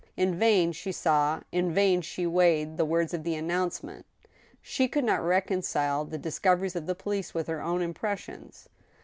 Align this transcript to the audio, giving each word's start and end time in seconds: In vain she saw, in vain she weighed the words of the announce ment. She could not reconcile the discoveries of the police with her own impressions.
In 0.17 0.33
vain 0.33 0.71
she 0.71 0.91
saw, 0.91 1.41
in 1.51 1.71
vain 1.71 2.01
she 2.01 2.25
weighed 2.25 2.75
the 2.77 2.85
words 2.85 3.13
of 3.13 3.21
the 3.23 3.35
announce 3.35 3.83
ment. 3.83 4.03
She 4.59 4.87
could 4.87 5.03
not 5.03 5.23
reconcile 5.23 6.05
the 6.05 6.17
discoveries 6.17 6.75
of 6.75 6.87
the 6.87 6.95
police 6.95 7.35
with 7.35 7.45
her 7.45 7.61
own 7.61 7.83
impressions. 7.83 8.67